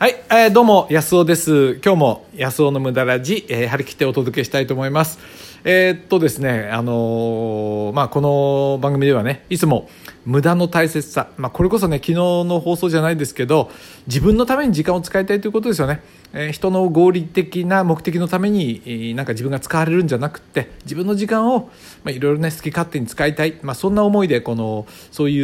[0.00, 1.74] はい、えーどうも安尾です。
[1.84, 5.18] 今日も安尾の無駄ラジ、えー張り切ってお届けしたいと思います。
[5.62, 9.90] えーっとですねあのーまあこの番組ではねいつも
[10.24, 13.70] 無駄の大切さ、まあ、これこそね昨日の放送じゃないですけど
[14.06, 16.02] 自分のために時間を使いたいということですよね、
[16.32, 21.70] え人の合理的な目的のために、なんか自分が使われるんじゃなくて自分の時間を、
[22.06, 25.40] いろいろね好き勝手に使いたい、まあ、そんな思いでこのそうい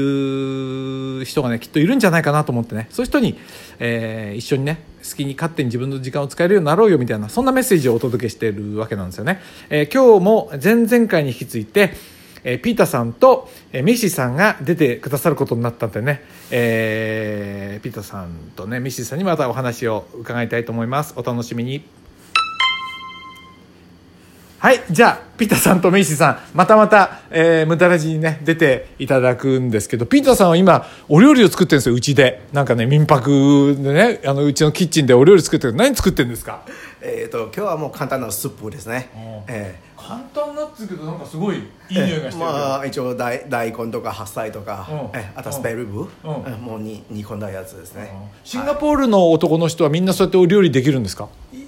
[1.21, 2.89] う人がねきっといるんじゃないかなと思ってね。
[2.91, 3.39] そういう人に、
[3.79, 4.79] えー一緒にね
[5.09, 11.93] 好きに勝手に自分の時間を使えるようになろうよみたいなそんなメッセージをお届けしているわけなんですよね、えー今日も前々回に引き続いて
[12.49, 21.15] えピーターさんと、えーミッシーさんが出てくださることになったんでね、えーピーターさんとねミッシーさんにまたお話を伺いたいと思います。
[21.17, 22.06] お楽しみに。
[24.67, 32.43] はいじゃあピーターさんとメイシーさんまたまた、えー、無駄ラジにね出ていただくんですけどピーターさんは今お料理を作ってるんですようちで。
[32.53, 36.65] なんかね民泊でねあのうちのキッチンでお料理作ってる何作ってるんですか？
[37.01, 39.09] えー、と今日はもう簡単なスープですね。
[39.47, 44.97] え簡単なっつうけどなんかすごいいいーえーまあ一応大大根とか白菜とか、うん。
[45.17, 48.11] えーあとスペアリブ、もうに煮込んだやつですね。
[48.43, 51.29] シンガポールの男の人はみんなそうやってお料理できるんですか？
[51.53, 51.66] いい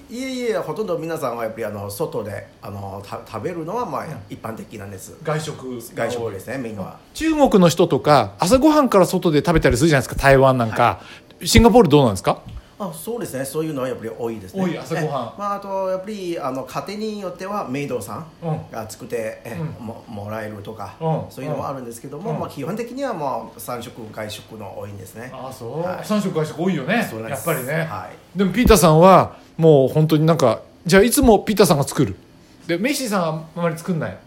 [0.49, 5.15] えいえほとんど皆さんはやっぱりあの外であのた食べるのはまあ一般的なんです。
[5.23, 6.97] 外食外食ですねメインは。
[7.13, 11.01] 中国の人とか朝ごはんから外で食べたりするじゃないですか台湾なんか、
[11.43, 12.41] シンガポールどうなんですか？
[12.81, 13.43] あそうですね。
[13.43, 14.63] そういうのはやっぱり多いですね。
[14.63, 15.25] 多い朝ごはん。
[15.25, 18.71] えーまああとやっぱりあの家庭によってはメイドさんうん。
[18.71, 19.85] が作って、えーうん。
[19.85, 21.31] ももらえるとか、うん。
[21.31, 22.39] そういうのはあるんですけども、うん。
[22.39, 25.29] まあ基本的にはもう三食外食の多いんですね。
[25.33, 26.05] ああそう、はい。
[26.05, 27.05] 三食外食多いよね。
[27.09, 27.49] そうなんです。
[27.49, 28.37] やっぱりね、はい。
[28.37, 32.15] でもピーターさんはもう本当になんかじゃあいつもピーターさんが作る？
[32.65, 34.17] でメイシーさんはあまり作んない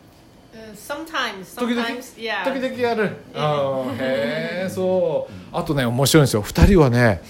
[0.55, 2.45] ？Uh, sometimes, 時々？sometimes, yeah.
[2.45, 3.17] 時々やる？
[3.35, 5.33] あーへえそう。
[5.57, 6.43] あとね面白いんですよ。
[6.43, 7.23] 2人はね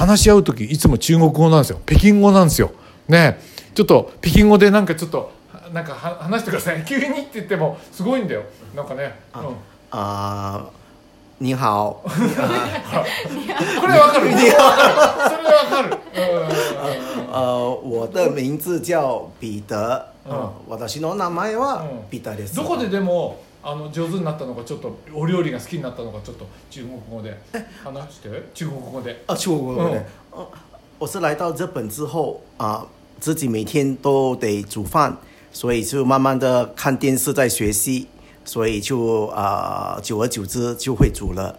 [0.00, 1.80] 話し合う時いつも中国語なんですよ。
[1.84, 2.72] 北京語なんですよ。
[3.06, 3.38] ね。
[3.74, 5.30] ちょっと北京語でなんかちょっと
[5.74, 6.82] なんかは話してください。
[6.88, 8.44] 急にって言ってもすごいんだよ。
[8.74, 9.56] なんかね、うん。
[9.90, 10.64] 啊、
[11.38, 12.10] 你好， こ
[13.86, 14.30] れわかる。
[14.32, 14.64] それわ
[15.68, 15.98] かる。
[16.16, 16.20] う
[17.28, 17.32] ん。
[17.32, 20.02] 呃，我的名字叫彼得，
[20.66, 22.10] 私の名前はうん。
[22.10, 22.56] ピーターです。
[22.56, 27.36] どこででもあの上手になったのかちょっとお料理が好きになったのかちょっと中国語で
[27.84, 30.46] 話して中国語で啊，中国的，呃
[30.98, 32.86] 我是来到日本之后啊、
[33.20, 35.16] 自己每天都得煮饭，
[35.52, 38.06] 所以就慢慢的看电视在学习，
[38.44, 41.58] 所以就啊、久而久之就会煮了。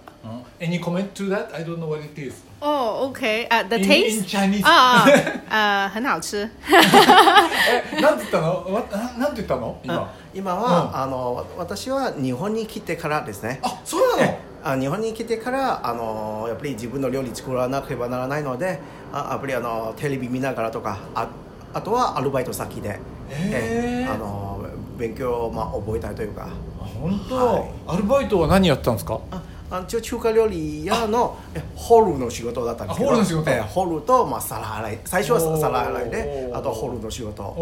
[0.59, 1.47] Any comment to that?
[1.53, 2.33] I don't know what it is.
[2.59, 3.47] Oh, okay.
[3.49, 4.17] Uh, the In- taste?
[4.19, 4.63] in Chinese.
[4.63, 5.07] 啊啊，
[5.49, 6.47] 呃，很好吃。
[6.69, 8.71] え、 なんて言ったの？
[8.71, 9.77] わななんて言ったの？
[9.83, 10.07] 今。
[10.33, 10.95] 今は、うん。
[10.95, 13.59] あの私は日本に来てからですね。
[13.63, 14.37] あ、そうなの？
[14.63, 18.79] あ日本に来てからあのやっぱり自分の料理作らなければならないので
[19.11, 21.27] あやっぱりあのテレビ見ながらとかあ
[21.73, 22.99] あとはアルバイト先で、
[23.29, 24.63] へーあの
[24.97, 26.47] 勉強を、まあ、覚えたいというか。
[26.79, 27.71] あ本当、はい。
[27.87, 29.19] アルバイトは何やってたんですか？
[29.31, 33.09] ああ一応中華料理屋のえホールの仕事だったんですけど。
[33.09, 33.49] あホールの仕事？
[33.49, 34.99] えホールと、まあ、皿洗い。
[35.05, 37.41] 最初は皿洗いであとホールの仕事。
[37.41, 37.53] はい。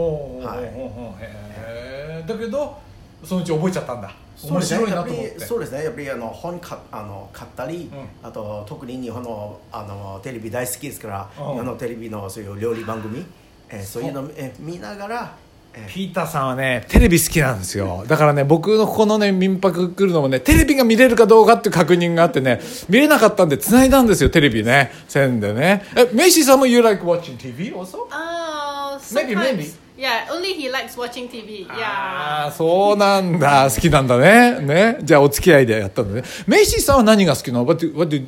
[0.76, 2.78] おーだけど
[3.24, 4.12] そのうち覚えちゃったんだ。
[4.42, 5.40] 面白いなと思って。
[5.42, 13.26] そうですねやっぱりあの本かあの買ったり、うあと特に日本のあのテレビ大好きですから、うん日本のテレビのそういう料理番組、
[13.70, 15.36] えーそういうのえー見ながら、
[15.74, 28.08] えーピーターさんはねテレビ好きなんですよだからね僕のここのね民泊来るのもねテレビが見れるかどうかっていう確認があってね見れなかったんで繋いだんですよテレビね線でねえメイシーさんも You like watching TV also?
[28.12, 29.58] Oh, Maybe, sometimes.
[29.58, 29.74] maybe.
[29.99, 31.67] Yeah, only he likes watching TV.
[31.69, 32.47] あ Yeah.
[32.49, 38.27] あそうなんだ好きなんだねねじゃあお付き合いでやったのねメイシーさんは何が好きなの What do, what do,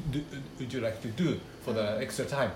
[0.61, 2.51] would you like to do for the extra time?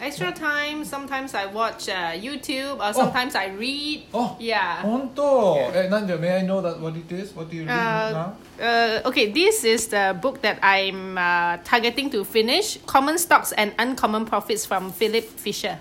[0.00, 0.84] Extra time.
[0.84, 4.02] Sometimes I watch uh, YouTube, or sometimes I read.
[4.12, 4.82] あ Yeah.
[4.82, 7.32] 本当えなんで May I know that what it is?
[7.36, 7.68] What do you read
[8.12, 8.34] now?
[8.58, 13.52] Uh, uh, okay, this is the book that I'm uh, targeting to finish Common Stocks
[13.52, 15.78] and Uncommon Profits from Philip Fisher.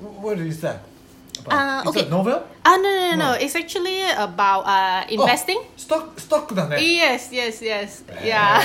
[0.00, 0.82] What is that?
[1.47, 2.01] Uh, Is okay.
[2.03, 2.41] that novel?
[2.63, 3.37] Ah, no, no, no, no.
[3.39, 5.59] It's actually about uh, investing.
[5.75, 8.05] ストックストックだね Yes, yes, yes.
[8.23, 8.59] Yeah.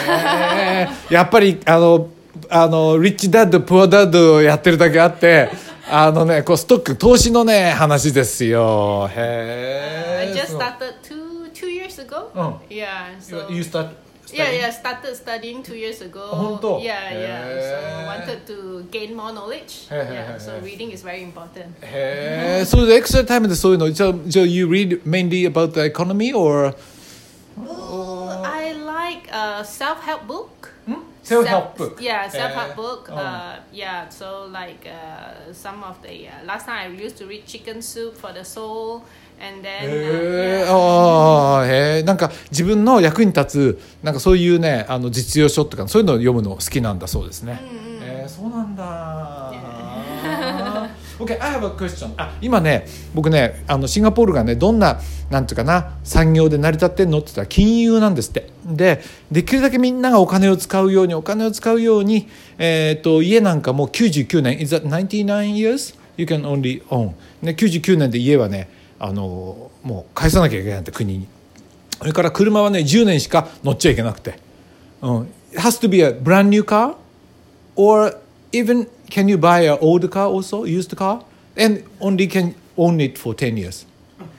[0.57, 2.09] えーやっぱりあの
[2.49, 5.51] あのリッチダッドプアダッドをやってるだけあって
[5.91, 12.31] あのねこうストック投資のね話ですよ I へえ just started two two years ago.
[12.37, 12.61] Oh.
[12.71, 13.19] Yeah.
[13.21, 13.89] So You start
[14.33, 14.71] yeah, yeah.
[14.73, 16.21] Started studying two years ago.
[16.33, 17.43] 本当？Yeah, yeah.
[17.47, 18.25] Eh.
[18.27, 19.89] So wanted to gain more knowledge.
[19.91, 20.39] へへへへ yeah.
[20.39, 21.67] So reading is very important.
[21.83, 26.75] へえそれでエクストラタイムでそういうのじゃあじゃあ You read mainly about the economy or
[27.61, 30.71] Oh, I like a self-help book.
[31.25, 32.01] Self-help book.
[32.01, 33.09] Yeah, self-help Uh, book.
[33.11, 33.17] oh.
[33.17, 37.45] Uh, yeah, so like uh, some of the uh, last time I used to read
[37.47, 39.03] Chicken Soup for the Soul,
[39.39, 40.71] and then へえ uh, yeah.
[40.71, 40.75] あ
[42.03, 47.89] なんか自分の役に立つなんかそういうねあの実用書とかそういうのを読むの好きなんだそうですね、えー
[48.29, 49.53] そうなんだ。
[51.19, 55.01] OK I have a question あ今ね僕ねあのシンガポールがねどんな
[55.31, 58.51] なんていうかな産業で成り立ってんのって言ったら金融なんですって。
[58.65, 59.03] で
[59.33, 62.29] できるだけみんながお金を使うようにお金を使うように、
[62.59, 65.99] えー、と家なんかもう99年 Is that 99 years?
[66.17, 68.69] You can only own、ね、99年で家はね
[69.01, 71.27] あのもう返さなきゃいけないんだ国に
[71.99, 74.39] それから車はね10年しか乗っちゃいけなくて、
[75.03, 76.95] うん、It has to be a brand new car
[77.75, 78.19] or
[78.53, 81.23] even can you buy an old car also used car
[81.57, 83.87] and only can own it for 10 years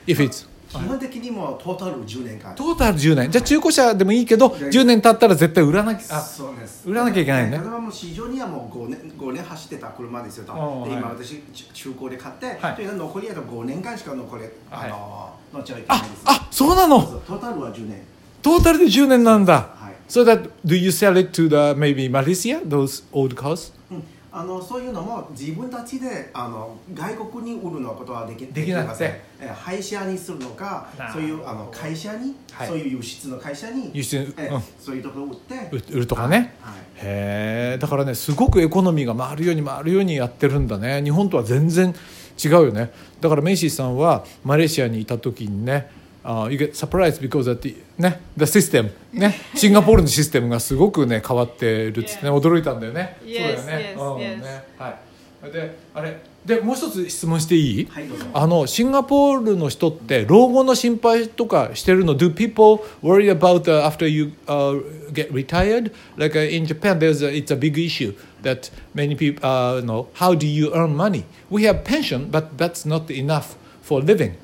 [0.06, 2.54] if it's 基本的にもトータル10年間。
[2.54, 3.30] トータル10年。
[3.30, 6.16] じゃあ中古車でもいいけど10年経ったら絶対売らなきゃ。
[6.16, 6.88] あそうです。
[6.88, 7.58] 売らなきゃいけないよね。
[7.58, 10.52] 例えばもう市場にはもう5年 ,5 年走ってた車ですよと。
[10.88, 11.42] 今私
[11.74, 12.76] 中古で買って、はい。
[12.76, 17.02] という残りあと5年間しか残れ、あの乗っちゃいけないあですあそうなの？
[17.02, 18.02] トータルは10年。
[18.40, 19.54] トータルで10年なんだ。
[19.54, 19.94] はい。
[20.08, 23.72] So that do you sell it to the maybe Malaysia those old cars?
[23.90, 28.88] うんあのそういうのも自分たちであの外国に売るのことはできできなくて。
[28.88, 29.10] ません。
[29.42, 32.68] え廃車にするのかそういうあの会社に、はい。
[32.68, 34.62] そういう輸出の会社に輸出えうん。
[34.78, 35.54] そういうところを売って。
[35.72, 36.74] 売売るとかね、はい。
[36.96, 37.78] へえ。
[37.80, 41.02] だからねすごくエコノミーが回るように回るようにやってるんだね。
[41.02, 41.94] 日本とは全然
[42.42, 42.92] 違うよね。
[43.20, 45.90] だからメイシーさんはマレーシアにいた時にね
[46.22, 54.42] あ you get surprised because that the, ね the system ねシンガポールのシステムがすごくね変わってるっつってね驚いたんだよね Yes, そうだよね yes, うん yes.
[54.42, 64.80] ねはいであれでもう一つ質問していい、はいあのシンガポールの人って老後の心配とかしてるの Do people worry about uh, after you uh,
[65.12, 65.92] get retired?
[66.16, 70.08] Like uh, in Japan, there's a, it's a big issue that many people uh, know.
[70.14, 71.24] How do you earn money?
[71.50, 74.36] We have pension, but that's not enough for living.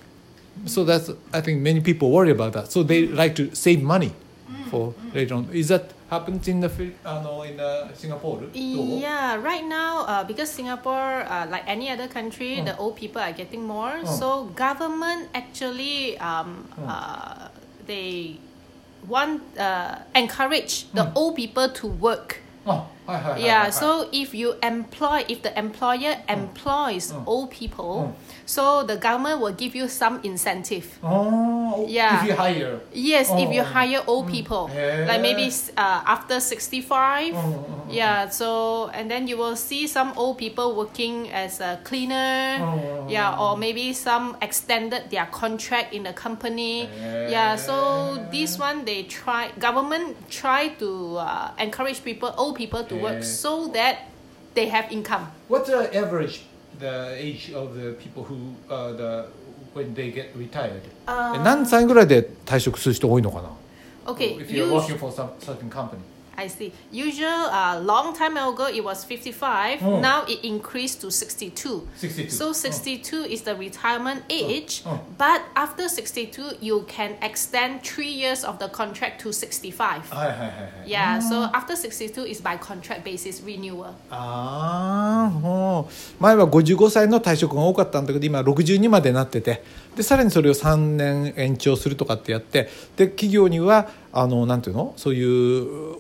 [0.65, 2.73] So that's I think many people worry about that.
[2.73, 3.15] So they mm.
[3.15, 4.13] like to save money
[4.51, 4.71] mm.
[4.71, 5.15] for mm.
[5.15, 5.49] later on.
[5.53, 6.71] Is that happens in the
[7.05, 7.61] uh, no, in
[7.95, 8.43] Singapore?
[8.53, 13.33] Yeah, right now uh, because Singapore uh, like any other country, the old people are
[13.33, 14.05] getting more.
[14.07, 17.49] So government actually um, uh,
[17.87, 18.39] they
[19.07, 22.43] want uh, encourage the old people to work.
[22.67, 22.89] Oh.
[23.39, 28.15] Yeah, so if you employ, if the employer employs old people,
[28.47, 30.99] so the government will give you some incentive.
[31.03, 32.21] Oh, Yeah.
[32.23, 32.81] if you hire.
[32.93, 33.65] Yes, if you Oh.
[33.65, 34.71] hire old people,
[35.07, 40.39] like maybe uh, after 65, Oh, yeah, so and then you will see some old
[40.39, 43.07] people working as a cleaner, Oh.
[43.09, 46.89] yeah, or maybe some extended their contract in the company,
[47.31, 47.57] yeah.
[47.57, 53.03] So this one they try, government try to uh, encourage people, old people to Yeah.
[53.03, 54.09] work so that
[54.55, 55.29] they have income.
[55.49, 56.43] What's the average
[56.79, 59.27] the age of the people who uh, the
[59.75, 60.83] when they get retired?
[61.07, 63.51] え何歳ぐらいで退職する人多いのかな
[64.07, 66.01] Okay, If you're working for some certain company.
[66.37, 66.73] I see.
[66.91, 69.83] Usual, uh, long time ago it was 55.
[69.83, 70.01] Oh.
[70.01, 71.89] Now it increased to 62.
[71.97, 72.31] 62.
[72.31, 74.83] So 62 is the retirement age.
[74.87, 75.01] Oh.
[75.19, 80.03] But after 62, you can extend three years of the contract to 65.
[80.11, 80.53] はいはいはいは
[80.87, 80.89] い。
[80.89, 81.19] Yeah.
[81.21, 83.95] So after 62 is by contract basis renewal.
[84.11, 85.85] ああ、
[86.21, 89.63] 前は55歳の退職が多かったんだけど今62までなってて
[89.97, 95.97] でさらにそれを3年延長するとかってやってで企業にはあのなんていうのそういう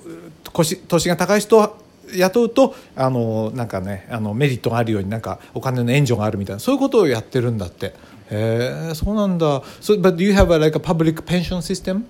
[0.53, 1.77] 年年が高い人を
[2.15, 7.93] 雇うとあのなんかねあのメリットがあるようになんかお金の援助があるみたいなそういうことをやってるんだって
[8.31, 12.05] へえそうなんだ so, But do you have a, like a public pension system?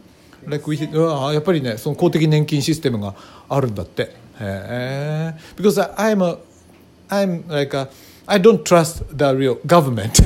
[0.46, 3.14] Like we, あやっぱりねその公的年金システムが
[3.48, 4.08] あるんだってへ
[4.40, 6.38] え Because I'm a
[7.08, 7.88] I'm like a
[8.28, 10.20] I don't trust the real government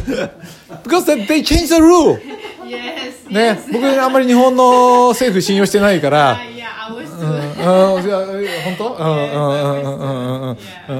[0.83, 2.19] because they change the rule.
[3.31, 6.47] ね僕あんまり日本の政府信用してないから、本
[8.77, 8.97] 当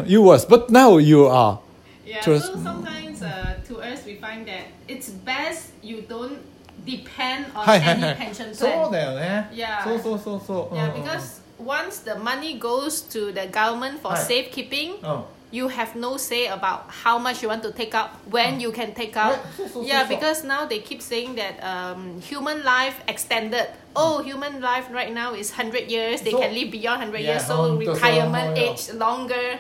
[0.07, 1.59] You was but now you are
[2.07, 6.39] Yeah, so sometimes uh, to us we find that it's best you don't
[6.85, 8.91] depend on any はい pension そう plan.
[8.93, 9.85] だよね Yeah.
[9.85, 15.97] そうそうそうそう Yeah, because once the money goes to the government for safekeeping, うん you have
[15.97, 19.39] no say about how much you want to take out, when you can take out.
[19.83, 23.67] Yeah, because now they keep saying that um, human life extended.
[23.97, 26.23] Oh, human life right now is 100 years.
[26.23, 29.59] They can live beyond 100 Yeah, years, so retirement age longer.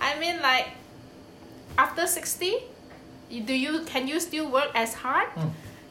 [0.00, 0.68] I mean, like,
[1.76, 2.62] after 60,
[3.30, 5.26] you- do you can you still work as hard?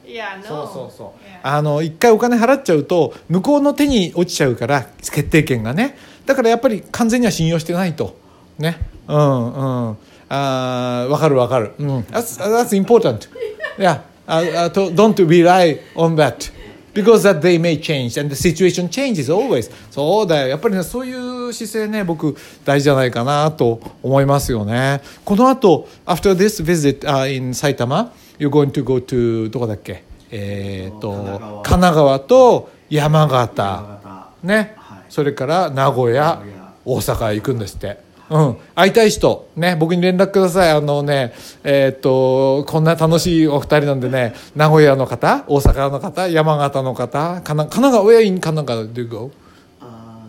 [0.07, 0.67] Yeah, そう no.
[0.67, 1.39] そうそう Yeah.
[1.43, 8.15] あの一回お金払っちゃうと向こうの手に落ちちゃうから決定権がねだからやっぱり完全には信用してないと
[8.59, 9.97] ねうんうん
[10.29, 13.29] あーわかるわかる、うん、that's, that's important
[13.77, 16.51] yeah uh, uh, don't rely on that
[16.93, 27.53] because that they may change and the situation changes always そうだよやっぱりねそういう姿勢ね僕大事じゃないかなと思いますよねこの後 after this visit、uh, in
[27.53, 33.99] 埼玉 you're going to go to どこだっけえー、と神奈川と山形
[34.43, 40.71] ね、はいそれから名古屋名古屋大阪へ行くんですってうん、会いたい人、ね、僕に連絡ください。
[40.71, 49.45] あのね、え、っと、こんな楽しいお二人なんでね、名古屋の方、大阪の方、山形の方、神,神奈川、親に神奈川で行こう。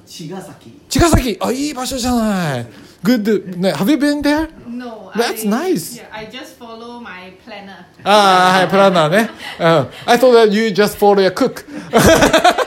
[0.07, 0.81] 茅ヶ崎。
[0.89, 2.67] 茅ヶ崎あ、いい場所じゃない。
[3.03, 3.59] Good.
[3.59, 4.49] ね、Have you been there?
[5.13, 6.03] That's nice.
[8.05, 9.31] ああ、はい、プランナーね。
[9.59, 9.67] うん。
[10.07, 11.65] I thought you just follow your cook.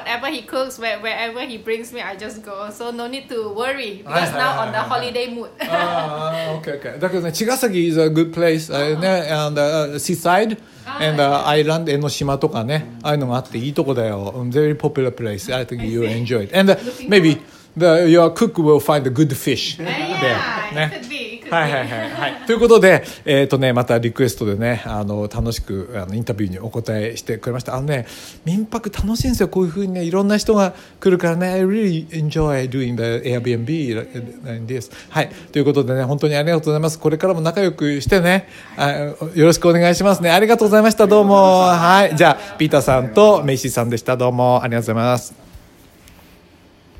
[0.00, 2.70] whatever he cooks, where, wherever he brings me, I just go.
[2.70, 4.88] So no need to worry because Aye, now aye, on the aye, aye.
[4.88, 5.50] holiday mood.
[5.60, 6.98] ああ、OK, OK.
[6.98, 8.72] だけどね、茅ヶ崎 is a good place.
[8.74, 10.58] あね、and、uh, seaside.
[11.00, 14.32] And、uh, island 江ノ島とかね、ああいうのがあっていいとこだよ。
[14.36, 15.54] Um, Very popular place.
[15.54, 16.56] I think you enjoy it.
[16.56, 16.76] And、uh,
[17.08, 17.40] maybe
[17.76, 19.78] the, your cook will find a good fish.
[19.78, 20.86] yeah, there.
[20.88, 21.09] it ね
[21.51, 22.33] はいはいはいはい。
[22.47, 27.75] ということで、えっ、とね、またリクエストでね、あの、楽しく、あの、インタビューにお答えしてくれました。
[27.75, 28.07] あのね、
[28.45, 29.49] 民泊楽しいんですよ。
[29.49, 34.91] こういうふうにね、いろんな人が来るからね、I really enjoy doing the Airbnb this.
[35.09, 35.29] はい。
[35.51, 36.97] ということでね、本当にありがとうございます。
[36.97, 40.31] これからも仲良くしてね、あよろしくお願いしますね。
[40.31, 41.05] ありがとうございました。
[41.05, 41.35] どうも。
[41.35, 42.15] はい。
[42.15, 44.15] じゃあ、ピーターさんとメイシーさんでした。
[44.15, 45.40] どうもありがとうございます。